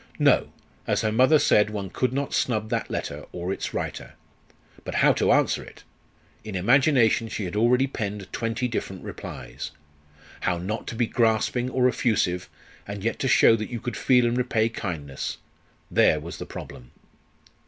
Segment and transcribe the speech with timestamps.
[0.17, 0.51] No!
[0.87, 4.15] as her mother said, one could not snub that letter or its writer.
[4.83, 5.83] But how to answer it!
[6.43, 9.69] In imagination she had already penned twenty different replies.
[10.39, 12.49] How not to be grasping or effusive,
[12.87, 15.37] and yet to show that you could feel and repay kindness
[15.91, 16.89] there was the problem!